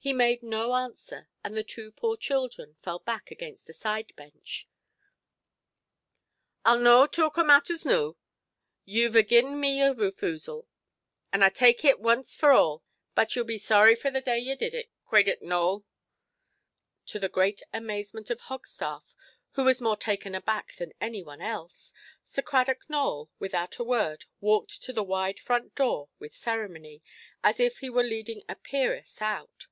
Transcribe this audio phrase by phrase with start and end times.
[0.00, 4.66] He made no answer, and the two poor children fell back against a side–bench.
[6.64, 8.16] "Iʼll no talk o' matters noo.
[8.86, 10.66] Youʼve a giʼen me my refoosal,
[11.30, 12.84] and I tak' it once for all.
[13.14, 15.84] But yeʼll be sorry for the day ye did it, Craydock Nowell".
[17.06, 19.14] To the great amazement of Hogstaff,
[19.54, 21.92] who was more taken aback than any one else,
[22.24, 27.02] Sir Cradock Nowell, without a word, walked to the wide front door with ceremony,
[27.44, 29.66] as if he were leading a peeress out.